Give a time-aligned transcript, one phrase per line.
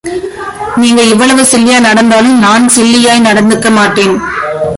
[0.75, 4.15] நீங்க இவ்வளவு சில்லியா நடந்தாலும், நான் சில்லியாய் நடந்துக்க மாட்டேன்.